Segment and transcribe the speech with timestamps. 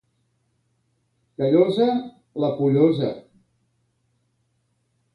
[1.41, 1.87] Callosa,
[2.45, 3.13] la pollosa.